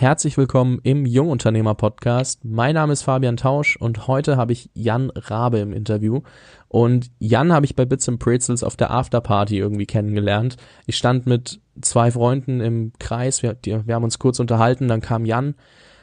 [0.00, 2.44] Herzlich willkommen im Jungunternehmer Podcast.
[2.44, 6.20] Mein Name ist Fabian Tausch und heute habe ich Jan Rabe im Interview.
[6.68, 10.56] Und Jan habe ich bei Bits and Pretzels auf der Afterparty irgendwie kennengelernt.
[10.86, 15.24] Ich stand mit zwei Freunden im Kreis, wir, wir haben uns kurz unterhalten, dann kam
[15.24, 15.56] Jan,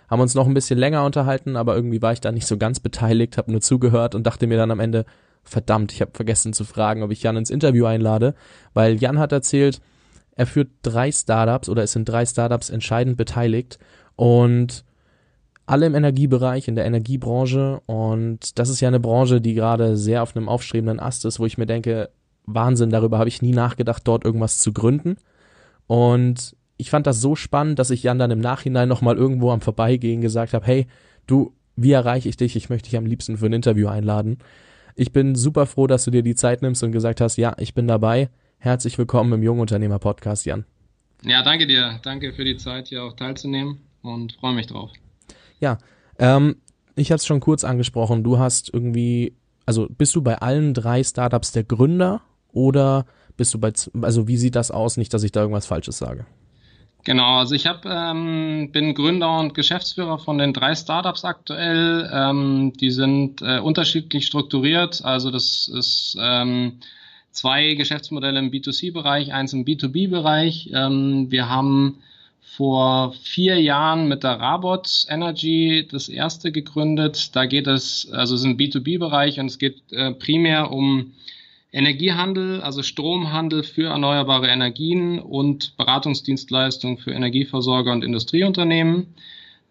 [0.10, 2.82] haben uns noch ein bisschen länger unterhalten, aber irgendwie war ich da nicht so ganz
[2.82, 5.06] beteiligt, habe nur zugehört und dachte mir dann am Ende,
[5.42, 8.36] verdammt, ich habe vergessen zu fragen, ob ich Jan ins Interview einlade,
[8.74, 9.80] weil Jan hat erzählt,
[10.36, 13.80] er führt drei Startups oder ist in drei Startups entscheidend beteiligt
[14.16, 14.84] und
[15.66, 17.82] alle im Energiebereich, in der Energiebranche.
[17.86, 21.46] Und das ist ja eine Branche, die gerade sehr auf einem aufstrebenden Ast ist, wo
[21.46, 22.10] ich mir denke,
[22.46, 25.18] Wahnsinn, darüber habe ich nie nachgedacht, dort irgendwas zu gründen.
[25.88, 29.62] Und ich fand das so spannend, dass ich Jan dann im Nachhinein nochmal irgendwo am
[29.62, 30.88] Vorbeigehen gesagt habe, hey,
[31.26, 32.56] du, wie erreiche ich dich?
[32.56, 34.38] Ich möchte dich am liebsten für ein Interview einladen.
[34.96, 37.74] Ich bin super froh, dass du dir die Zeit nimmst und gesagt hast, ja, ich
[37.74, 38.30] bin dabei.
[38.66, 40.66] Herzlich willkommen im Jungunternehmer Podcast, Jan.
[41.22, 42.00] Ja, danke dir.
[42.02, 44.90] Danke für die Zeit, hier auch teilzunehmen und freue mich drauf.
[45.60, 45.78] Ja,
[46.18, 46.56] ähm,
[46.96, 48.24] ich hatte es schon kurz angesprochen.
[48.24, 49.36] Du hast irgendwie,
[49.68, 52.22] also bist du bei allen drei Startups der Gründer
[52.54, 53.06] oder
[53.38, 54.98] bist du bei, also wie sieht das aus?
[54.98, 56.26] Nicht, dass ich da irgendwas Falsches sage.
[57.04, 62.10] Genau, also ich hab, ähm, bin Gründer und Geschäftsführer von den drei Startups aktuell.
[62.12, 65.06] Ähm, die sind äh, unterschiedlich strukturiert.
[65.06, 66.80] Also das ist ähm,
[67.36, 70.72] zwei Geschäftsmodelle im B2C-Bereich, eins im B2B-Bereich.
[70.74, 72.00] Ähm, wir haben
[72.42, 77.36] vor vier Jahren mit der Rabot Energy das erste gegründet.
[77.36, 81.12] Da geht es, also es ist ein B2B-Bereich und es geht äh, primär um
[81.74, 89.08] Energiehandel, also Stromhandel für erneuerbare Energien und Beratungsdienstleistungen für Energieversorger und Industrieunternehmen.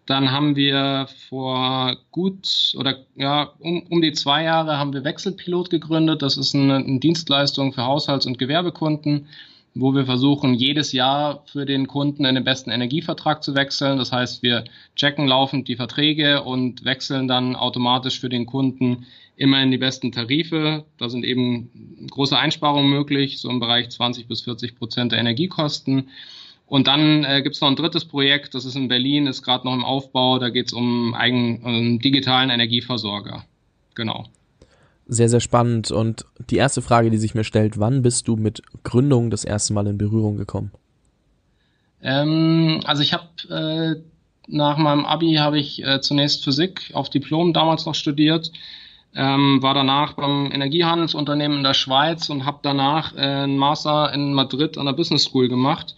[0.05, 5.69] Dann haben wir vor gut oder ja um, um die zwei Jahre haben wir Wechselpilot
[5.71, 6.21] gegründet.
[6.21, 9.27] Das ist eine, eine Dienstleistung für Haushalts- und Gewerbekunden,
[9.73, 13.97] wo wir versuchen, jedes Jahr für den Kunden in den besten Energievertrag zu wechseln.
[13.97, 19.61] Das heißt, wir checken laufend die Verträge und wechseln dann automatisch für den Kunden immer
[19.61, 20.85] in die besten Tarife.
[20.97, 26.09] Da sind eben große Einsparungen möglich, so im Bereich 20 bis 40 Prozent der Energiekosten.
[26.67, 29.65] Und dann äh, gibt es noch ein drittes Projekt, das ist in Berlin, ist gerade
[29.65, 30.39] noch im Aufbau.
[30.39, 33.45] Da geht es um einen um digitalen Energieversorger.
[33.93, 34.25] Genau.
[35.07, 35.91] Sehr, sehr spannend.
[35.91, 39.73] Und die erste Frage, die sich mir stellt, wann bist du mit Gründung das erste
[39.73, 40.71] Mal in Berührung gekommen?
[42.01, 44.01] Ähm, also ich habe äh,
[44.47, 48.51] nach meinem Abi habe ich äh, zunächst Physik auf Diplom damals noch studiert,
[49.15, 54.33] ähm, war danach beim Energiehandelsunternehmen in der Schweiz und habe danach äh, einen Master in
[54.33, 55.95] Madrid an der Business School gemacht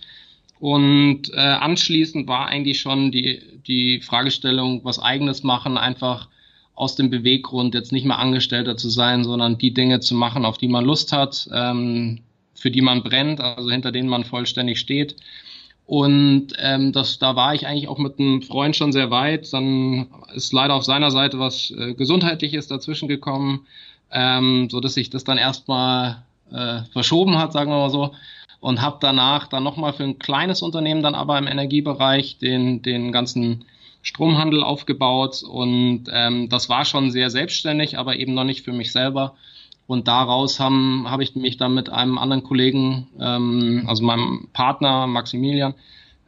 [0.60, 6.30] und äh, anschließend war eigentlich schon die, die Fragestellung, was eigenes machen, einfach
[6.74, 10.58] aus dem Beweggrund, jetzt nicht mehr Angestellter zu sein, sondern die Dinge zu machen, auf
[10.58, 12.22] die man Lust hat, ähm,
[12.54, 15.16] für die man brennt, also hinter denen man vollständig steht.
[15.86, 19.52] Und ähm, das, da war ich eigentlich auch mit einem Freund schon sehr weit.
[19.54, 23.66] Dann ist leider auf seiner Seite was äh, Gesundheitliches dazwischen gekommen,
[24.12, 28.14] ähm, so dass sich das dann erstmal äh, verschoben hat, sagen wir mal so
[28.60, 33.12] und habe danach dann nochmal für ein kleines Unternehmen dann aber im Energiebereich den, den
[33.12, 33.66] ganzen
[34.02, 38.92] Stromhandel aufgebaut und ähm, das war schon sehr selbstständig, aber eben noch nicht für mich
[38.92, 39.36] selber.
[39.86, 40.76] Und daraus habe
[41.06, 45.74] hab ich mich dann mit einem anderen Kollegen, ähm, also meinem Partner Maximilian,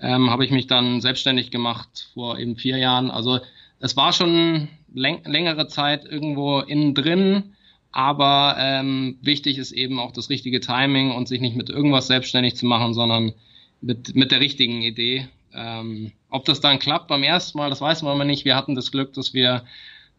[0.02, 3.12] ähm, habe ich mich dann selbstständig gemacht vor eben vier Jahren.
[3.12, 3.40] Also
[3.80, 7.56] es war schon läng längere Zeit irgendwo innen drin,
[7.92, 12.56] aber ähm, wichtig ist eben auch das richtige Timing und sich nicht mit irgendwas selbstständig
[12.56, 13.34] zu machen, sondern
[13.82, 15.28] mit, mit der richtigen Idee.
[15.54, 18.46] Ähm, ob das dann klappt beim ersten Mal, das weiß man immer nicht.
[18.46, 19.64] Wir hatten das Glück, dass wir,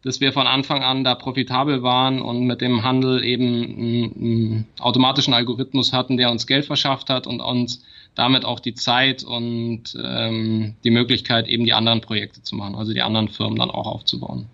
[0.03, 4.66] dass wir von Anfang an da profitabel waren und mit dem Handel eben einen, einen
[4.80, 7.84] automatischen Algorithmus hatten, der uns Geld verschafft hat und uns
[8.16, 12.92] damit auch die Zeit und ähm, die Möglichkeit, eben die anderen Projekte zu machen, also
[12.92, 14.47] die anderen Firmen dann auch aufzubauen.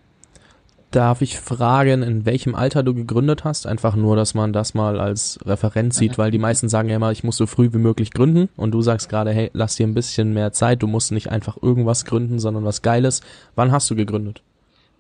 [0.96, 3.66] Darf ich fragen, in welchem Alter du gegründet hast?
[3.66, 7.12] Einfach nur, dass man das mal als Referenz sieht, weil die meisten sagen ja immer,
[7.12, 9.92] ich muss so früh wie möglich gründen und du sagst gerade, hey, lass dir ein
[9.92, 13.20] bisschen mehr Zeit, du musst nicht einfach irgendwas gründen, sondern was Geiles.
[13.56, 14.40] Wann hast du gegründet?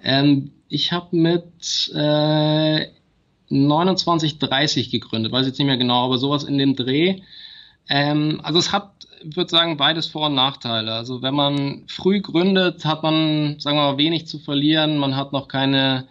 [0.02, 2.88] Ähm, ich habe mit äh,
[3.48, 7.22] 29, 30 gegründet, weiß jetzt nicht mehr genau, aber sowas in dem Dreh.
[7.88, 8.96] Ähm, also es hat
[9.28, 10.92] ich würde sagen, beides Vor- und Nachteile.
[10.94, 14.98] Also wenn man früh gründet, hat man, sagen wir mal, wenig zu verlieren.
[14.98, 16.06] Man hat noch keine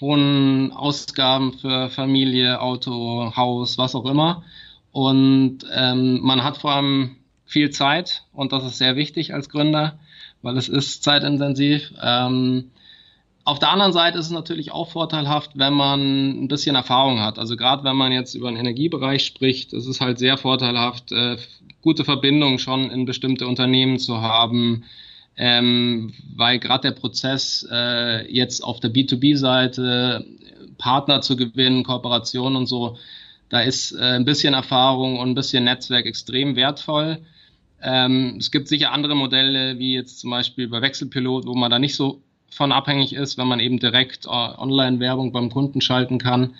[0.00, 4.42] hohen Ausgaben für Familie, Auto, Haus, was auch immer.
[4.92, 9.98] Und ähm, man hat vor allem viel Zeit und das ist sehr wichtig als Gründer,
[10.42, 11.92] weil es ist zeitintensiv.
[12.00, 12.70] Ähm,
[13.44, 17.38] auf der anderen Seite ist es natürlich auch vorteilhaft, wenn man ein bisschen Erfahrung hat.
[17.38, 21.36] Also gerade wenn man jetzt über den Energiebereich spricht, ist es halt sehr vorteilhaft, äh,
[21.82, 24.84] gute Verbindungen schon in bestimmte Unternehmen zu haben,
[25.36, 30.24] ähm, weil gerade der Prozess äh, jetzt auf der B2B-Seite
[30.78, 32.96] Partner zu gewinnen, Kooperation und so,
[33.50, 37.18] da ist äh, ein bisschen Erfahrung und ein bisschen Netzwerk extrem wertvoll.
[37.82, 41.78] Ähm, es gibt sicher andere Modelle, wie jetzt zum Beispiel bei Wechselpilot, wo man da
[41.78, 42.22] nicht so
[42.54, 46.54] von abhängig ist, wenn man eben direkt äh, Online-Werbung beim Kunden schalten kann.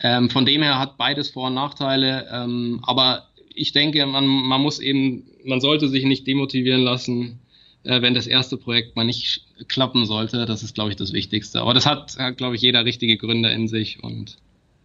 [0.00, 2.28] Ähm, von dem her hat beides Vor- und Nachteile.
[2.32, 3.24] Ähm, aber
[3.54, 7.40] ich denke, man, man muss eben, man sollte sich nicht demotivieren lassen,
[7.84, 10.46] äh, wenn das erste Projekt mal nicht klappen sollte.
[10.46, 11.60] Das ist, glaube ich, das Wichtigste.
[11.60, 14.38] Aber das hat, hat glaube ich, jeder richtige Gründer in sich und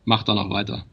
[0.05, 0.85] macht dann auch weiter.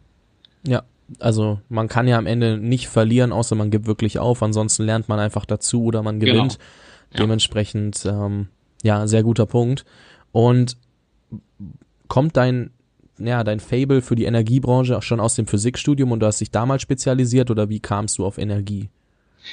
[0.66, 0.82] Ja,
[1.18, 4.42] also man kann ja am Ende nicht verlieren, außer man gibt wirklich auf.
[4.42, 6.58] Ansonsten lernt man einfach dazu oder man gewinnt.
[6.58, 7.12] Genau.
[7.12, 7.20] Ja.
[7.20, 8.48] Dementsprechend, ähm,
[8.84, 9.84] ja, sehr guter Punkt.
[10.30, 10.76] Und
[12.06, 12.70] kommt dein
[13.18, 16.50] ja, dein Fable für die Energiebranche auch schon aus dem Physikstudium und du hast dich
[16.50, 18.88] damals spezialisiert oder wie kamst du auf Energie?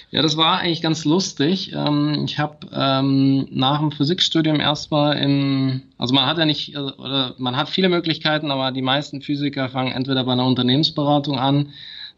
[0.10, 1.74] Ja, das war eigentlich ganz lustig.
[1.76, 6.96] Ähm, ich habe ähm, nach dem Physikstudium erstmal im, also man hat ja nicht, also,
[6.98, 11.70] oder man hat viele Möglichkeiten, aber die meisten Physiker fangen entweder bei einer Unternehmensberatung an,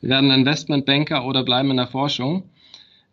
[0.01, 2.43] werden Investmentbanker oder bleiben in der Forschung.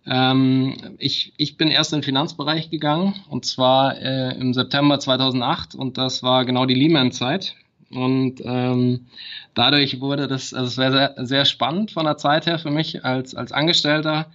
[0.06, 5.74] Ähm, ich, ich bin erst in den Finanzbereich gegangen und zwar äh, im September 2008
[5.74, 7.54] und das war genau die Lehman-Zeit.
[7.90, 9.06] Und ähm,
[9.54, 13.04] dadurch wurde das, also es wäre sehr, sehr spannend von der Zeit her für mich
[13.04, 14.26] als, als Angestellter,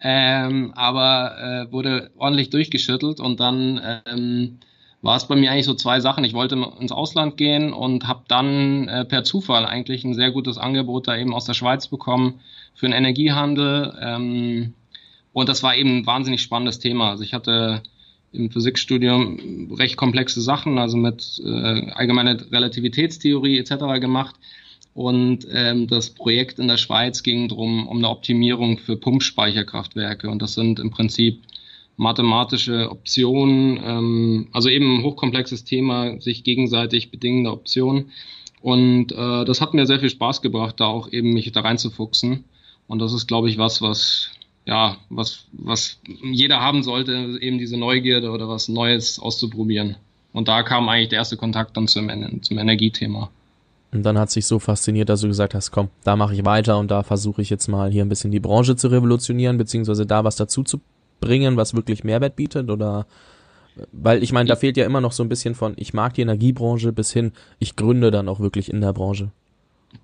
[0.00, 4.58] ähm, aber äh, wurde ordentlich durchgeschüttelt und dann ähm,
[5.02, 6.24] war es bei mir eigentlich so zwei Sachen.
[6.24, 10.58] Ich wollte ins Ausland gehen und habe dann äh, per Zufall eigentlich ein sehr gutes
[10.58, 12.40] Angebot da eben aus der Schweiz bekommen
[12.74, 13.94] für den Energiehandel.
[14.00, 14.74] Ähm,
[15.32, 17.10] und das war eben ein wahnsinnig spannendes Thema.
[17.10, 17.82] Also ich hatte
[18.32, 24.00] im Physikstudium recht komplexe Sachen, also mit äh, allgemeiner Relativitätstheorie etc.
[24.00, 24.36] gemacht.
[24.94, 30.28] Und ähm, das Projekt in der Schweiz ging drum um eine Optimierung für Pumpspeicherkraftwerke.
[30.28, 31.42] Und das sind im Prinzip
[31.96, 38.10] mathematische Optionen, ähm, also eben ein hochkomplexes Thema, sich gegenseitig bedingende Optionen.
[38.60, 42.44] Und äh, das hat mir sehr viel Spaß gebracht, da auch eben mich da reinzufuchsen.
[42.86, 44.30] Und das ist, glaube ich, was, was
[44.64, 49.96] ja, was, was jeder haben sollte, eben diese Neugierde oder was Neues auszuprobieren.
[50.32, 52.08] Und da kam eigentlich der erste Kontakt dann zum,
[52.42, 53.30] zum Energiethema.
[53.92, 56.78] Und dann hat sich so fasziniert, dass du gesagt hast, komm, da mache ich weiter
[56.78, 60.24] und da versuche ich jetzt mal hier ein bisschen die Branche zu revolutionieren, beziehungsweise da
[60.24, 60.80] was dazu zu
[61.20, 63.06] bringen, was wirklich Mehrwert bietet oder
[63.92, 66.22] weil ich meine, da fehlt ja immer noch so ein bisschen von, ich mag die
[66.22, 69.30] Energiebranche bis hin, ich gründe dann auch wirklich in der Branche.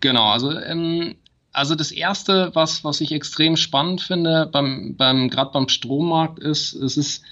[0.00, 1.16] Genau, also ähm,
[1.52, 6.74] also das erste, was, was ich extrem spannend finde, beim, beim, gerade beim Strommarkt ist,
[6.74, 7.24] es ist,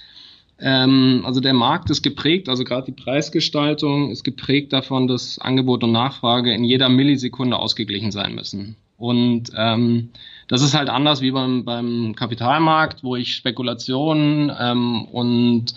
[0.59, 5.83] ähm, also der Markt ist geprägt, also gerade die Preisgestaltung ist geprägt davon, dass Angebot
[5.83, 8.75] und Nachfrage in jeder Millisekunde ausgeglichen sein müssen.
[8.97, 10.09] Und ähm,
[10.47, 15.75] das ist halt anders wie beim, beim Kapitalmarkt, wo ich Spekulationen ähm, und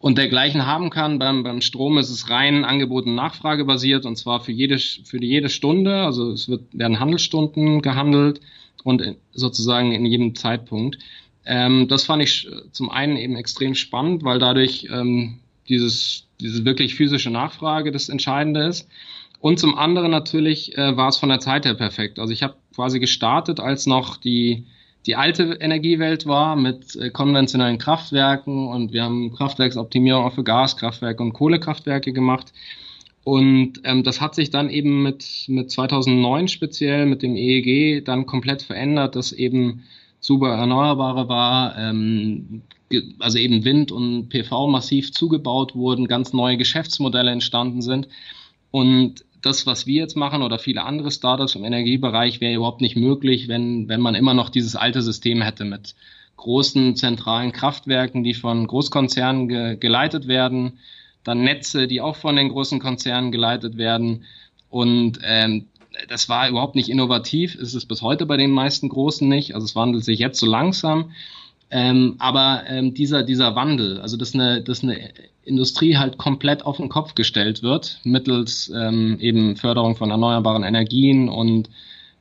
[0.00, 1.18] und dergleichen haben kann.
[1.18, 5.22] Beim, beim Strom ist es rein Angebot und Nachfrage basiert und zwar für jede, für
[5.22, 6.02] jede Stunde.
[6.02, 8.40] Also es wird, werden Handelsstunden gehandelt
[8.82, 10.98] und sozusagen in jedem Zeitpunkt.
[11.44, 15.38] Ähm, das fand ich zum einen eben extrem spannend, weil dadurch ähm,
[15.68, 18.88] dieses, diese wirklich physische Nachfrage das Entscheidende ist.
[19.38, 22.18] Und zum anderen natürlich äh, war es von der Zeit her perfekt.
[22.18, 24.64] Also ich habe quasi gestartet, als noch die
[25.06, 31.22] die alte Energiewelt war mit äh, konventionellen Kraftwerken und wir haben Kraftwerksoptimierung auch für Gaskraftwerke
[31.22, 32.52] und Kohlekraftwerke gemacht.
[33.24, 38.26] Und ähm, das hat sich dann eben mit, mit 2009 speziell, mit dem EEG, dann
[38.26, 39.84] komplett verändert, dass eben
[40.20, 42.62] super Erneuerbare war, ähm,
[43.18, 48.08] also eben Wind und PV massiv zugebaut wurden, ganz neue Geschäftsmodelle entstanden sind.
[48.70, 52.96] Und das, was wir jetzt machen oder viele andere Startups im Energiebereich, wäre überhaupt nicht
[52.96, 55.94] möglich, wenn, wenn man immer noch dieses alte System hätte mit
[56.36, 60.78] großen zentralen Kraftwerken, die von Großkonzernen ge geleitet werden,
[61.22, 64.24] dann Netze, die auch von den großen Konzernen geleitet werden.
[64.70, 65.66] Und ähm,
[66.08, 69.54] das war überhaupt nicht innovativ, ist es bis heute bei den meisten Großen nicht.
[69.54, 71.12] Also es wandelt sich jetzt so langsam.
[71.70, 75.10] Ähm, aber ähm, dieser, dieser Wandel, also dass eine, dass eine
[75.44, 81.28] Industrie halt komplett auf den Kopf gestellt wird, mittels ähm, eben Förderung von erneuerbaren Energien
[81.28, 81.70] und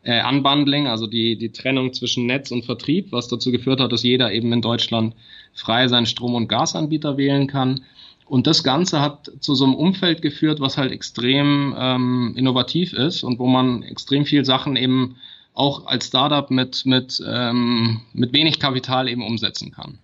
[0.04, 4.04] äh, Unbundling, also die, die Trennung zwischen Netz und Vertrieb, was dazu geführt hat, dass
[4.04, 5.16] jeder eben in Deutschland
[5.54, 7.82] frei seinen Strom- und Gasanbieter wählen kann.
[8.26, 13.24] Und das Ganze hat zu so einem Umfeld geführt, was halt extrem ähm, innovativ ist
[13.24, 15.16] und wo man extrem viel Sachen eben
[15.60, 20.00] auch als Startup mit, mit, ähm, mit wenig Kapital eben umsetzen kann.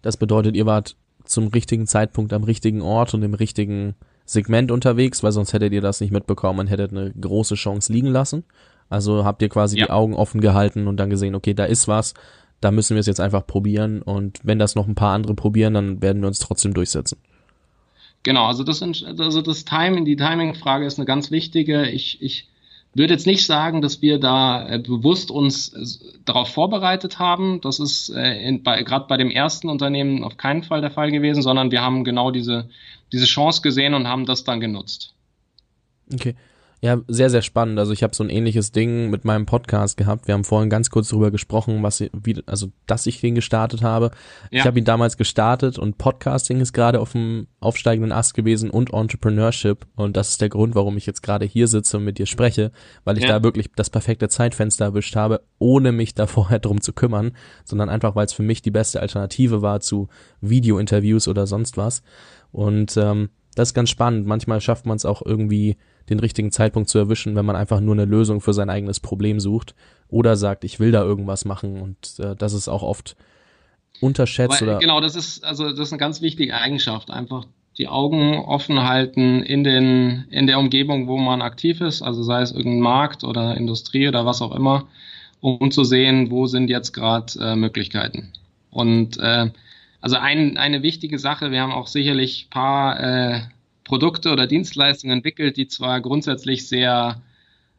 [0.00, 3.94] Das bedeutet, ihr wart zum richtigen Zeitpunkt am richtigen Ort und im richtigen
[4.24, 8.08] Segment unterwegs, weil sonst hättet ihr das nicht mitbekommen und hättet eine große Chance liegen
[8.08, 8.44] lassen.
[8.88, 9.86] Also habt ihr quasi ja.
[9.86, 12.14] die Augen offen gehalten und dann gesehen, okay, da ist was,
[12.62, 15.74] da müssen wir es jetzt einfach probieren und wenn das noch ein paar andere probieren,
[15.74, 17.18] dann werden wir uns trotzdem durchsetzen.
[18.22, 21.90] Genau, also das, also das Timing, die Timing-Frage ist eine ganz wichtige.
[21.90, 22.48] Ich, ich
[22.94, 27.60] würde jetzt nicht sagen, dass wir da äh, bewusst uns äh, darauf vorbereitet haben.
[27.60, 31.70] Das ist äh, gerade bei dem ersten Unternehmen auf keinen Fall der Fall gewesen, sondern
[31.70, 32.68] wir haben genau diese,
[33.12, 35.14] diese Chance gesehen und haben das dann genutzt.
[36.12, 36.34] Okay.
[36.84, 37.78] Ja, sehr, sehr spannend.
[37.78, 40.26] Also ich habe so ein ähnliches Ding mit meinem Podcast gehabt.
[40.28, 44.10] Wir haben vorhin ganz kurz darüber gesprochen, was wie, also dass ich den gestartet habe.
[44.50, 44.60] Ja.
[44.60, 48.92] Ich habe ihn damals gestartet und Podcasting ist gerade auf dem aufsteigenden Ast gewesen und
[48.92, 49.86] Entrepreneurship.
[49.96, 52.70] Und das ist der Grund, warum ich jetzt gerade hier sitze und mit dir spreche,
[53.04, 53.30] weil ich ja.
[53.30, 57.32] da wirklich das perfekte Zeitfenster erwischt habe, ohne mich da vorher drum zu kümmern,
[57.64, 60.08] sondern einfach, weil es für mich die beste Alternative war zu
[60.42, 62.02] Video-Interviews oder sonst was.
[62.52, 64.26] Und ähm, das ist ganz spannend.
[64.26, 67.94] Manchmal schafft man es auch irgendwie den richtigen Zeitpunkt zu erwischen, wenn man einfach nur
[67.94, 69.74] eine Lösung für sein eigenes Problem sucht
[70.08, 73.16] oder sagt, ich will da irgendwas machen und äh, das ist auch oft
[74.00, 77.46] unterschätzt Aber, oder genau, das ist also das ist eine ganz wichtige Eigenschaft, einfach
[77.78, 82.42] die Augen offen halten in den in der Umgebung, wo man aktiv ist, also sei
[82.42, 84.86] es irgendein Markt oder Industrie oder was auch immer,
[85.40, 88.32] um zu sehen, wo sind jetzt gerade äh, Möglichkeiten.
[88.70, 89.50] Und äh,
[90.00, 93.40] also ein, eine wichtige Sache, wir haben auch sicherlich paar äh,
[93.84, 97.22] Produkte oder Dienstleistungen entwickelt, die zwar grundsätzlich sehr,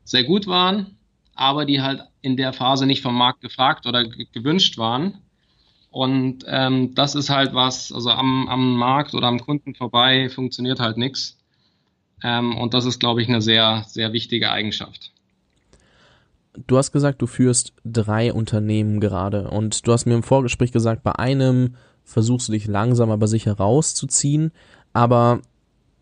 [0.03, 0.97] sehr gut waren,
[1.33, 5.19] aber die halt in der Phase nicht vom Markt gefragt oder gewünscht waren.
[5.91, 10.79] Und ähm, das ist halt was, also am, am Markt oder am Kunden vorbei funktioniert
[10.79, 11.37] halt nichts.
[12.21, 15.11] Ähm, und das ist, glaube ich, eine sehr, sehr wichtige Eigenschaft.
[16.67, 21.03] Du hast gesagt, du führst drei Unternehmen gerade und du hast mir im Vorgespräch gesagt,
[21.03, 24.51] bei einem versuchst du dich langsam aber sicher rauszuziehen,
[24.93, 25.41] aber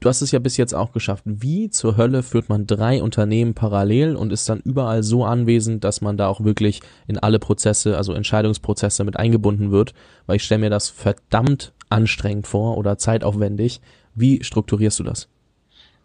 [0.03, 1.23] Du hast es ja bis jetzt auch geschafft.
[1.25, 6.01] Wie zur Hölle führt man drei Unternehmen parallel und ist dann überall so anwesend, dass
[6.01, 9.93] man da auch wirklich in alle Prozesse, also Entscheidungsprozesse mit eingebunden wird?
[10.25, 13.79] Weil ich stelle mir das verdammt anstrengend vor oder zeitaufwendig.
[14.13, 15.29] Wie strukturierst du das?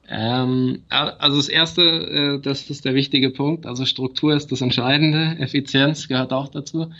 [0.09, 3.67] Ähm, also das erste, äh, das ist der wichtige Punkt.
[3.67, 5.37] Also Struktur ist das Entscheidende.
[5.40, 6.93] Effizienz gehört auch dazu.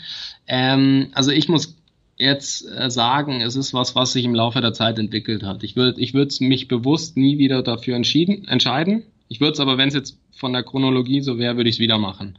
[0.47, 1.78] Ähm, also ich muss
[2.19, 5.63] jetzt äh, sagen, es ist was, was sich im Laufe der Zeit entwickelt hat.
[5.63, 9.03] Ich würde ich würde mich bewusst nie wieder dafür entschieden, entscheiden.
[9.29, 11.79] Ich würde es aber, wenn es jetzt von der Chronologie so wäre, würde ich es
[11.79, 12.37] wieder machen.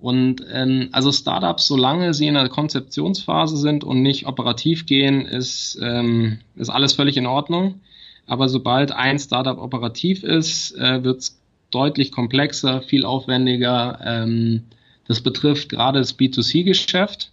[0.00, 5.78] Und ähm, also Startups, solange sie in der Konzeptionsphase sind und nicht operativ gehen, ist,
[5.80, 7.80] ähm, ist alles völlig in Ordnung.
[8.26, 11.40] Aber sobald ein Startup operativ ist, äh, wird es
[11.70, 13.98] deutlich komplexer, viel aufwendiger.
[14.02, 14.62] Ähm,
[15.06, 17.31] das betrifft gerade das B2C-Geschäft.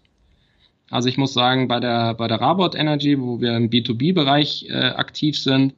[0.89, 4.73] Also ich muss sagen, bei der, bei der Rabot Energy, wo wir im B2B-Bereich äh,
[4.73, 5.73] aktiv sind,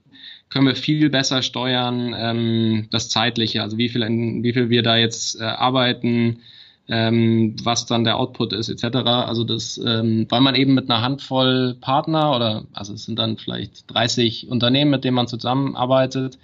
[0.49, 4.97] können wir viel besser steuern, ähm, das Zeitliche, also wie viel, wie viel wir da
[4.97, 6.39] jetzt äh, arbeiten,
[6.87, 8.97] ähm, was dann der Output ist, etc.
[9.05, 13.37] Also das, ähm, weil man eben mit einer Handvoll Partner oder, also es sind dann
[13.37, 16.37] vielleicht 30 Unternehmen, mit denen man zusammenarbeitet.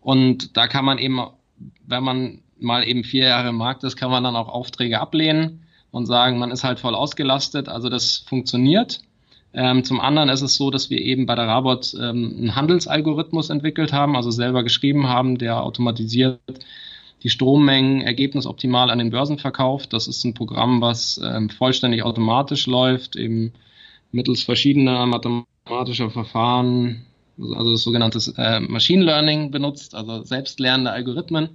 [0.00, 1.20] Und da kann man eben,
[1.86, 5.62] wenn man mal eben vier Jahre im Markt ist, kann man dann auch Aufträge ablehnen
[5.92, 7.68] und sagen, man ist halt voll ausgelastet.
[7.68, 9.00] Also das funktioniert.
[9.54, 13.50] Ähm, zum anderen ist es so, dass wir eben bei der Rabot ähm, einen Handelsalgorithmus
[13.50, 16.40] entwickelt haben, also selber geschrieben haben, der automatisiert
[17.22, 19.92] die Strommengen ergebnisoptimal an den Börsen verkauft.
[19.92, 23.52] Das ist ein Programm, was ähm, vollständig automatisch läuft, eben
[24.10, 27.04] mittels verschiedener mathematischer Verfahren,
[27.38, 31.50] also das sogenannte äh, Machine Learning benutzt, also selbstlernende Algorithmen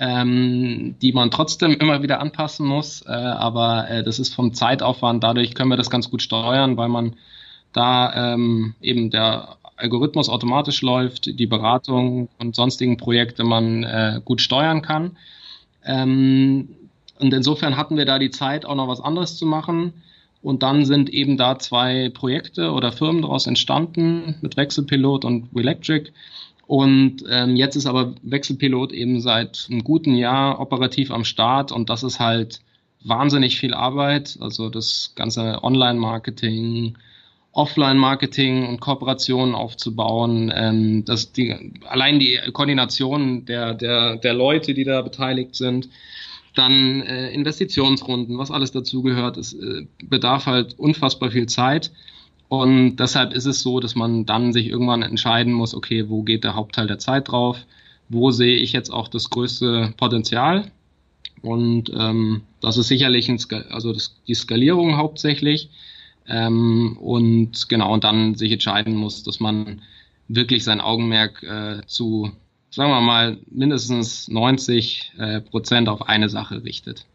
[0.00, 3.02] ähm, die man trotzdem immer wieder anpassen muss.
[3.02, 6.88] Äh, aber äh, das ist vom Zeitaufwand, dadurch können wir das ganz gut steuern, weil
[6.88, 7.16] man
[7.72, 14.40] da ähm, eben der Algorithmus automatisch läuft, die Beratung und sonstigen Projekte man äh, gut
[14.40, 15.16] steuern kann.
[15.84, 16.70] Ähm,
[17.18, 19.92] und insofern hatten wir da die Zeit, auch noch was anderes zu machen.
[20.42, 26.10] Und dann sind eben da zwei Projekte oder Firmen daraus entstanden mit Wechselpilot und Electric.
[26.70, 31.90] Und ähm, jetzt ist aber Wechselpilot eben seit einem guten Jahr operativ am Start und
[31.90, 32.60] das ist halt
[33.02, 34.38] wahnsinnig viel Arbeit.
[34.40, 36.96] Also das ganze Online-Marketing,
[37.50, 40.52] Offline-Marketing und Kooperationen aufzubauen.
[40.54, 45.88] Ähm, das die, allein die Koordination der, der, der Leute, die da beteiligt sind,
[46.54, 51.90] dann äh, Investitionsrunden, was alles dazugehört, es äh, bedarf halt unfassbar viel Zeit.
[52.50, 56.42] Und deshalb ist es so, dass man dann sich irgendwann entscheiden muss, okay, wo geht
[56.42, 57.64] der Hauptteil der Zeit drauf?
[58.08, 60.72] Wo sehe ich jetzt auch das größte Potenzial?
[61.42, 65.70] Und ähm, das ist sicherlich ein Skal also das, die Skalierung hauptsächlich.
[66.26, 69.82] Ähm, und genau, und dann sich entscheiden muss, dass man
[70.26, 72.32] wirklich sein Augenmerk äh, zu,
[72.70, 77.06] sagen wir mal, mindestens 90 äh, Prozent auf eine Sache richtet.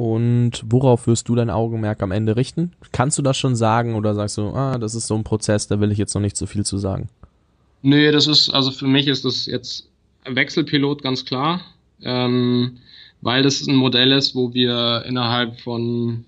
[0.00, 2.72] Und worauf wirst du dein Augenmerk am Ende richten?
[2.90, 5.78] Kannst du das schon sagen oder sagst du, ah, das ist so ein Prozess, da
[5.78, 7.10] will ich jetzt noch nicht so viel zu sagen?
[7.82, 9.90] Nee, das ist, also für mich ist das jetzt
[10.24, 11.60] Wechselpilot ganz klar,
[12.00, 12.78] ähm,
[13.20, 16.24] weil das ein Modell ist, wo wir innerhalb von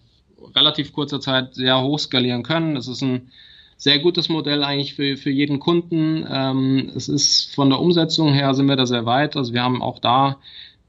[0.55, 2.75] relativ kurzer Zeit sehr hoch skalieren können.
[2.75, 3.31] Das ist ein
[3.79, 6.27] sehr gutes Modell eigentlich für, für jeden Kunden.
[6.31, 9.35] Ähm, es ist von der Umsetzung her sind wir da sehr weit.
[9.35, 10.37] Also wir haben auch da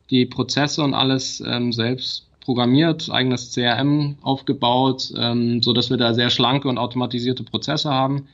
[0.10, 6.14] die Prozesse und alles ähm, selbst programmiert, eigenes CRM aufgebaut, ähm, so dass wir da
[6.14, 8.28] sehr schlanke und automatisierte Prozesse haben.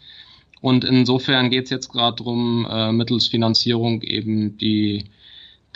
[0.61, 5.05] Und insofern geht es jetzt gerade darum, äh, mittels Finanzierung eben die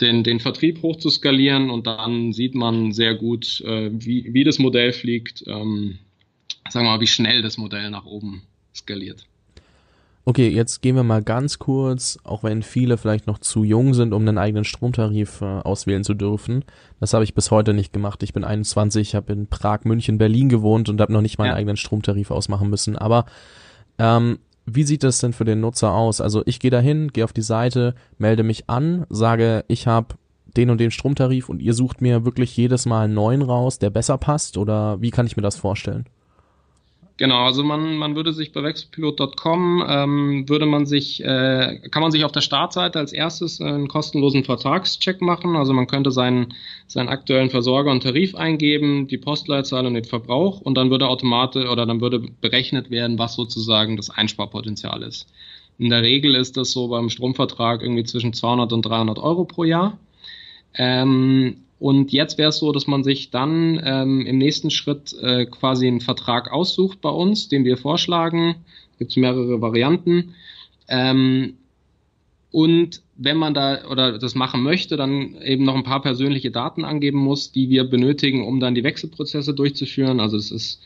[0.00, 4.92] den, den Vertrieb hochzuskalieren und dann sieht man sehr gut, äh, wie, wie das Modell
[4.92, 5.98] fliegt, ähm,
[6.68, 8.42] sagen wir mal, wie schnell das Modell nach oben
[8.74, 9.24] skaliert.
[10.26, 14.14] Okay, jetzt gehen wir mal ganz kurz, auch wenn viele vielleicht noch zu jung sind,
[14.14, 16.64] um einen eigenen Stromtarif äh, auswählen zu dürfen.
[16.98, 18.22] Das habe ich bis heute nicht gemacht.
[18.22, 21.56] Ich bin 21, habe in Prag, München, Berlin gewohnt und habe noch nicht meinen ja.
[21.56, 22.96] eigenen Stromtarif ausmachen müssen.
[22.96, 23.26] Aber
[23.98, 26.22] ähm, wie sieht das denn für den Nutzer aus?
[26.22, 30.14] Also ich gehe dahin, gehe auf die Seite, melde mich an, sage, ich habe
[30.56, 33.90] den und den Stromtarif und ihr sucht mir wirklich jedes Mal einen neuen raus, der
[33.90, 34.56] besser passt?
[34.56, 36.06] Oder wie kann ich mir das vorstellen?
[37.16, 42.10] Genau, also man, man würde sich bei wechselpilot.com ähm, würde man sich, äh, kann man
[42.10, 45.54] sich auf der Startseite als erstes einen kostenlosen Vertragscheck machen.
[45.54, 46.54] Also man könnte seinen,
[46.88, 51.68] seinen aktuellen Versorger und Tarif eingeben, die Postleitzahl und den Verbrauch und dann würde automatisch
[51.68, 55.28] oder dann würde berechnet werden, was sozusagen das Einsparpotenzial ist.
[55.78, 59.62] In der Regel ist das so beim Stromvertrag irgendwie zwischen 200 und 300 Euro pro
[59.62, 59.98] Jahr.
[60.76, 65.46] Ähm, und jetzt wäre es so, dass man sich dann ähm, im nächsten Schritt äh,
[65.46, 68.56] quasi einen Vertrag aussucht bei uns, den wir vorschlagen.
[68.98, 70.34] Gibt mehrere Varianten.
[70.88, 71.54] Ähm,
[72.52, 76.84] und wenn man da oder das machen möchte, dann eben noch ein paar persönliche Daten
[76.84, 80.20] angeben muss, die wir benötigen, um dann die Wechselprozesse durchzuführen.
[80.20, 80.80] Also es ist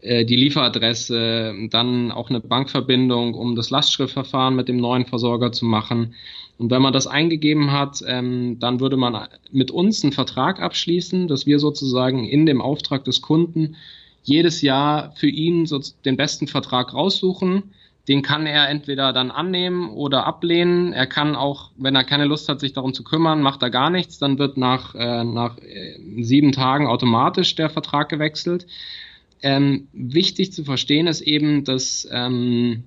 [0.00, 5.64] äh, die Lieferadresse, dann auch eine Bankverbindung, um das Lastschriftverfahren mit dem neuen Versorger zu
[5.64, 6.14] machen.
[6.58, 11.28] Und wenn man das eingegeben hat, ähm, dann würde man mit uns einen Vertrag abschließen,
[11.28, 13.76] dass wir sozusagen in dem Auftrag des Kunden
[14.24, 17.62] jedes Jahr für ihn so den besten Vertrag raussuchen.
[18.08, 20.92] Den kann er entweder dann annehmen oder ablehnen.
[20.92, 23.90] Er kann auch, wenn er keine Lust hat, sich darum zu kümmern, macht er gar
[23.90, 24.18] nichts.
[24.18, 28.66] Dann wird nach, äh, nach äh, sieben Tagen automatisch der Vertrag gewechselt.
[29.42, 32.84] Ähm, wichtig zu verstehen ist eben, dass ähm,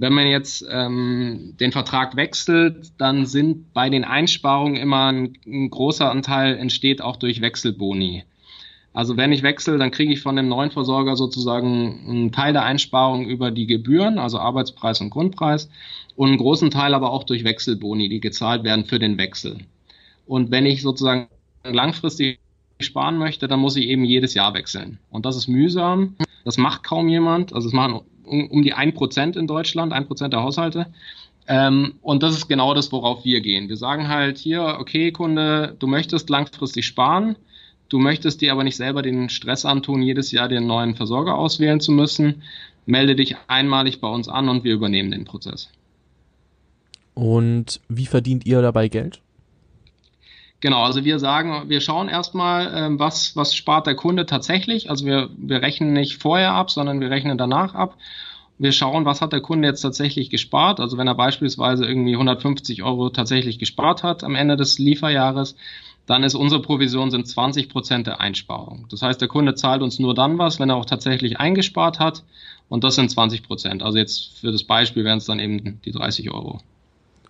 [0.00, 5.68] wenn man jetzt ähm, den Vertrag wechselt, dann sind bei den Einsparungen immer ein, ein,
[5.68, 8.24] großer Anteil entsteht auch durch Wechselboni.
[8.94, 12.64] Also wenn ich wechsle, dann kriege ich von dem neuen Versorger sozusagen einen Teil der
[12.64, 15.68] Einsparung über die Gebühren, also Arbeitspreis und Grundpreis,
[16.16, 19.58] und einen großen Teil aber auch durch Wechselboni, die gezahlt werden für den Wechsel.
[20.26, 21.28] Und wenn ich sozusagen
[21.62, 22.38] langfristig
[22.80, 24.98] sparen möchte, dann muss ich eben jedes Jahr wechseln.
[25.10, 26.16] Und das ist mühsam.
[26.46, 27.52] Das macht kaum jemand.
[27.52, 30.86] Also es machen um, um die ein Prozent in Deutschland, ein Prozent der Haushalte.
[31.46, 33.68] Ähm, und das ist genau das, worauf wir gehen.
[33.68, 37.36] Wir sagen halt hier, okay, Kunde, du möchtest langfristig sparen,
[37.88, 41.80] du möchtest dir aber nicht selber den Stress antun, jedes Jahr den neuen Versorger auswählen
[41.80, 42.42] zu müssen.
[42.86, 45.70] Melde dich einmalig bei uns an und wir übernehmen den Prozess.
[47.14, 49.20] Und wie verdient ihr dabei Geld?
[50.60, 54.90] Genau, also wir sagen, wir schauen erstmal, ähm, was, was spart der Kunde tatsächlich.
[54.90, 57.96] Also wir, wir rechnen nicht vorher ab, sondern wir rechnen danach ab.
[58.58, 60.78] Wir schauen, was hat der Kunde jetzt tatsächlich gespart.
[60.78, 65.56] Also wenn er beispielsweise irgendwie 150 Euro tatsächlich gespart hat am Ende des Lieferjahres,
[66.04, 68.86] dann ist unsere Provision sind 20 Prozent der Einsparung.
[68.90, 72.22] Das heißt, der Kunde zahlt uns nur dann was, wenn er auch tatsächlich eingespart hat.
[72.68, 73.82] Und das sind 20 Prozent.
[73.82, 76.60] Also jetzt für das Beispiel wären es dann eben die 30 Euro.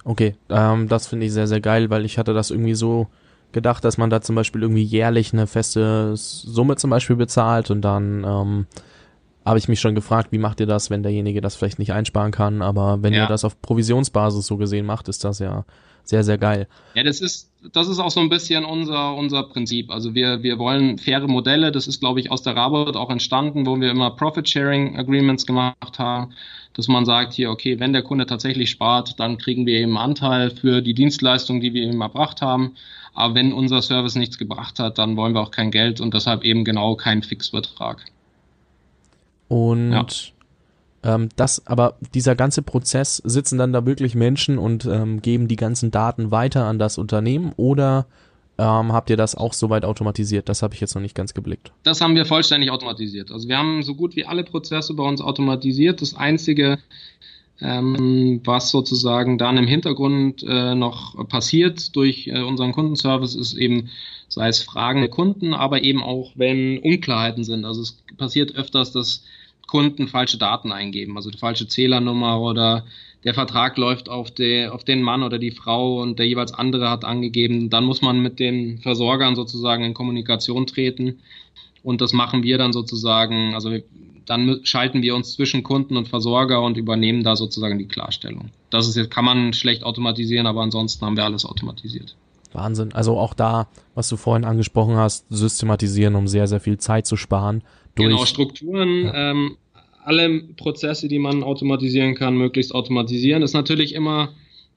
[0.05, 3.09] Okay, ähm, das finde ich sehr, sehr geil, weil ich hatte das irgendwie so
[3.53, 7.83] gedacht, dass man da zum Beispiel irgendwie jährlich eine feste Summe zum Beispiel bezahlt und
[7.83, 8.67] dann ähm,
[9.45, 12.31] habe ich mich schon gefragt, wie macht ihr das, wenn derjenige das vielleicht nicht einsparen
[12.31, 13.25] kann, aber wenn ja.
[13.25, 15.65] ihr das auf Provisionsbasis so gesehen macht, ist das ja
[16.05, 16.67] sehr, sehr geil.
[16.95, 19.91] Ja, das ist, das ist auch so ein bisschen unser, unser Prinzip.
[19.91, 21.73] Also wir, wir wollen faire Modelle.
[21.73, 26.33] Das ist, glaube ich, aus der Rabot auch entstanden, wo wir immer Profit-Sharing-Agreements gemacht haben,
[26.75, 30.51] dass man sagt hier, okay, wenn der Kunde tatsächlich spart, dann kriegen wir eben Anteil
[30.51, 32.75] für die Dienstleistung, die wir ihm erbracht haben.
[33.13, 36.45] Aber wenn unser Service nichts gebracht hat, dann wollen wir auch kein Geld und deshalb
[36.45, 38.05] eben genau kein Fixbetrag.
[39.49, 40.07] Und ja.
[41.03, 45.57] Ähm, das, aber dieser ganze Prozess, sitzen dann da wirklich Menschen und ähm, geben die
[45.57, 48.07] ganzen Daten weiter an das Unternehmen oder
[48.59, 50.49] ähm, habt ihr das auch soweit automatisiert?
[50.49, 51.73] Das habe ich jetzt noch nicht ganz geblickt.
[51.83, 53.31] Das haben wir vollständig automatisiert.
[53.31, 56.01] Also wir haben so gut wie alle Prozesse bei uns automatisiert.
[56.03, 56.79] Das einzige
[57.63, 63.91] Ähm, was sozusagen dann im Hintergrund äh, noch passiert durch äh, unseren Kundenservice ist eben,
[64.29, 67.67] sei es Fragen der Kunden, aber eben auch, wenn Unklarheiten sind.
[67.67, 69.25] Also es passiert öfters, dass
[69.71, 72.85] Kunden falsche Daten eingeben, also die falsche Zählernummer oder
[73.23, 76.91] der Vertrag läuft auf, die, auf den Mann oder die Frau und der jeweils andere
[76.91, 77.71] hat angegeben.
[77.71, 81.21] Dann muss man mit den Versorgern sozusagen in Kommunikation treten
[81.85, 83.79] und das machen wir dann sozusagen, also
[84.27, 88.51] dann schalten wir uns zwischen Kunden und Versorger und übernehmen da sozusagen die Klarstellung.
[88.71, 92.17] Das ist jetzt, kann man schlecht automatisieren, aber ansonsten haben wir alles automatisiert.
[92.53, 92.93] Wahnsinn.
[92.93, 97.17] Also auch da, was du vorhin angesprochen hast, systematisieren, um sehr, sehr viel Zeit zu
[97.17, 97.63] sparen.
[97.95, 99.31] Genau, Strukturen, ja.
[99.31, 99.57] ähm,
[100.05, 103.43] alle Prozesse, die man automatisieren kann, möglichst automatisieren.
[103.43, 104.31] Ist natürlich immer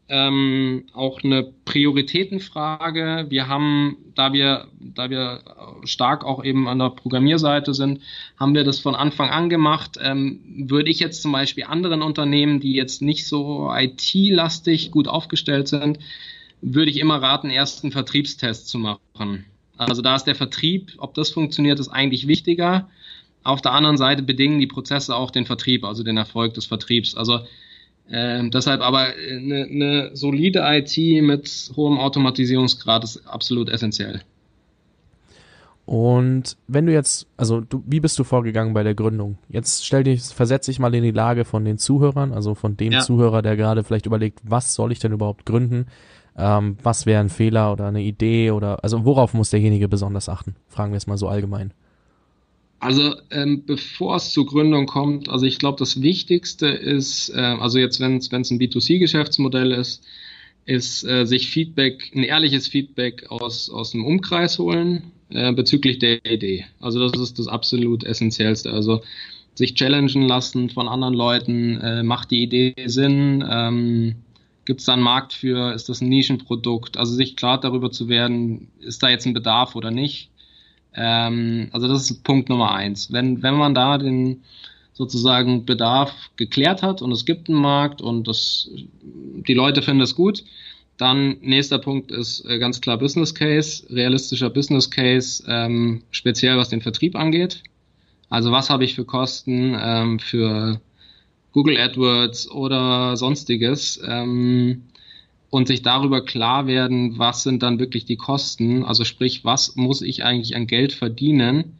[0.10, 3.28] ähm, auch eine Prioritätenfrage.
[3.30, 5.42] Wir haben, da wir, da wir
[5.86, 8.02] stark auch eben an der Programmierseite sind,
[8.38, 9.98] haben wir das von Anfang an gemacht.
[10.02, 15.70] Ähm, würde ich jetzt zum Beispiel anderen Unternehmen, die jetzt nicht so IT-lastig gut aufgestellt
[15.70, 16.00] sind,
[16.62, 19.46] würde ich immer raten, erst einen Vertriebstest zu machen.
[19.78, 22.90] Also da ist der Vertrieb, ob das funktioniert, ist eigentlich wichtiger.
[23.44, 27.16] Auf der anderen Seite bedingen die Prozesse auch den Vertrieb, also den Erfolg des Vertriebs.
[27.16, 27.42] Also
[28.10, 34.22] äh, deshalb aber eine, eine solide IT mit hohem Automatisierungsgrad ist absolut essentiell.
[35.86, 39.38] Und wenn du jetzt, also du, wie bist du vorgegangen bei der Gründung?
[39.50, 42.94] Jetzt stell dich, versetz dich mal in die Lage von den Zuhörern, also von dem
[42.94, 43.00] ja.
[43.02, 45.88] Zuhörer, der gerade vielleicht überlegt, was soll ich denn überhaupt gründen?
[46.38, 50.56] Ähm, was wäre ein Fehler oder eine Idee oder, also worauf muss derjenige besonders achten?
[50.68, 51.74] Fragen wir es mal so allgemein.
[52.84, 57.80] Also ähm, bevor es zur Gründung kommt, also ich glaube, das Wichtigste ist, äh, also
[57.80, 60.06] jetzt wenn es ein B2C-Geschäftsmodell ist,
[60.66, 66.26] ist äh, sich Feedback, ein ehrliches Feedback aus, aus dem Umkreis holen äh, bezüglich der
[66.26, 66.66] Idee.
[66.82, 68.74] Also das ist das absolut Essentiellste.
[68.74, 69.02] Also
[69.56, 74.16] sich challengen lassen von anderen Leuten, äh, macht die Idee Sinn, ähm,
[74.66, 76.98] gibt es da einen Markt für, ist das ein Nischenprodukt?
[76.98, 80.33] Also sich klar darüber zu werden, ist da jetzt ein Bedarf oder nicht
[80.96, 83.12] ähm, also das ist Punkt Nummer eins.
[83.12, 84.44] Wenn, wenn man da den
[84.94, 88.70] sozusagen Bedarf geklärt hat und es gibt einen Markt und das,
[89.02, 90.44] die Leute finden es gut,
[90.98, 96.70] dann nächster Punkt ist äh, ganz klar Business Case, realistischer Business Case, ähm, speziell was
[96.70, 97.64] den Vertrieb angeht.
[98.30, 100.80] Also was habe ich für Kosten ähm, für
[101.52, 104.02] Google AdWords oder sonstiges.
[104.08, 104.84] Ähm,
[105.54, 110.02] und sich darüber klar werden, was sind dann wirklich die Kosten, also sprich, was muss
[110.02, 111.78] ich eigentlich an Geld verdienen,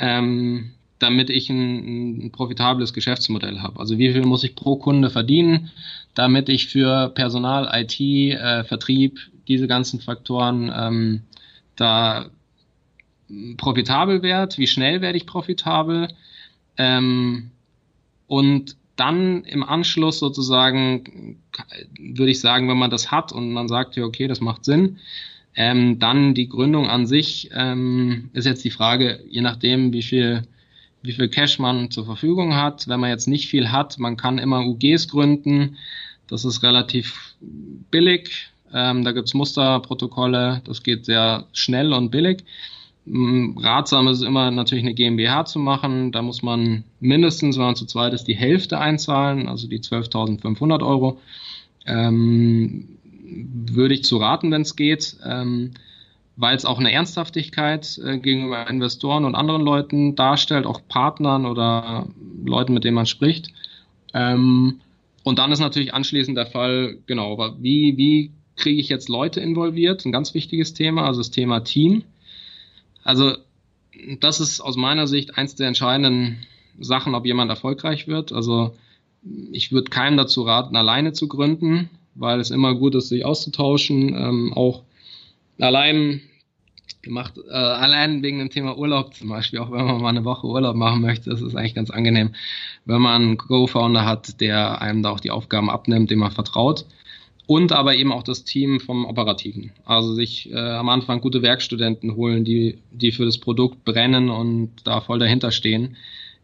[0.00, 3.78] ähm, damit ich ein, ein profitables Geschäftsmodell habe.
[3.78, 5.70] Also wie viel muss ich pro Kunde verdienen,
[6.14, 11.22] damit ich für Personal, IT, äh, Vertrieb, diese ganzen Faktoren ähm,
[11.76, 12.30] da
[13.56, 16.08] profitabel werde, wie schnell werde ich profitabel?
[16.76, 17.52] Ähm,
[18.26, 21.38] und dann im Anschluss sozusagen,
[21.98, 24.98] würde ich sagen, wenn man das hat und man sagt, ja, okay, das macht Sinn,
[25.56, 30.46] ähm, dann die Gründung an sich ähm, ist jetzt die Frage, je nachdem, wie viel,
[31.02, 32.88] wie viel Cash man zur Verfügung hat.
[32.88, 35.76] Wenn man jetzt nicht viel hat, man kann immer UGs gründen.
[36.26, 37.36] Das ist relativ
[37.90, 38.48] billig.
[38.72, 42.44] Ähm, da gibt's Musterprotokolle, das geht sehr schnell und billig.
[43.06, 46.10] Ratsam ist immer natürlich eine GmbH zu machen.
[46.10, 50.82] Da muss man mindestens, wenn man zu zweit ist, die Hälfte einzahlen, also die 12.500
[50.82, 51.20] Euro.
[51.86, 52.88] Ähm,
[53.26, 55.72] würde ich zu raten, wenn es geht, ähm,
[56.36, 62.06] weil es auch eine Ernsthaftigkeit äh, gegenüber Investoren und anderen Leuten darstellt, auch Partnern oder
[62.44, 63.52] Leuten, mit denen man spricht.
[64.14, 64.80] Ähm,
[65.24, 70.04] und dann ist natürlich anschließend der Fall, genau, wie, wie kriege ich jetzt Leute involviert?
[70.04, 72.04] Ein ganz wichtiges Thema, also das Thema Team.
[73.04, 73.36] Also
[74.18, 76.44] das ist aus meiner Sicht eins der entscheidenden
[76.80, 78.32] Sachen, ob jemand erfolgreich wird.
[78.32, 78.74] Also
[79.52, 84.14] ich würde keinem dazu raten, alleine zu gründen, weil es immer gut ist, sich auszutauschen.
[84.14, 84.82] Ähm, auch
[85.60, 86.22] allein
[87.02, 90.46] gemacht, äh, allein wegen dem Thema Urlaub zum Beispiel, auch wenn man mal eine Woche
[90.46, 92.34] Urlaub machen möchte, ist es eigentlich ganz angenehm,
[92.86, 96.86] wenn man einen Co-Founder hat, der einem da auch die Aufgaben abnimmt, dem man vertraut
[97.46, 99.72] und aber eben auch das Team vom Operativen.
[99.84, 104.70] Also sich äh, am Anfang gute Werkstudenten holen, die, die für das Produkt brennen und
[104.84, 105.96] da voll dahinter stehen,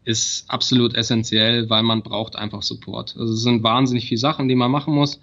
[0.04, 3.16] ist absolut essentiell, weil man braucht einfach Support.
[3.18, 5.20] Also es sind wahnsinnig viele Sachen, die man machen muss.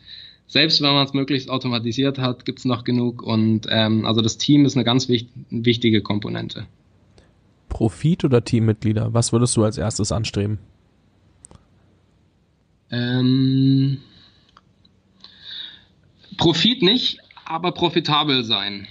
[0.48, 4.66] Selbst wenn man es möglichst automatisiert hat, gibt's noch genug und ähm, also das Team
[4.66, 6.66] ist eine ganz wichtig, wichtige Komponente.
[7.70, 9.14] Profit oder Teammitglieder?
[9.14, 10.60] Was würdest du als erstes anstreben?
[12.90, 13.98] Ähm,
[16.38, 18.88] Profit nicht, aber profitabel sein.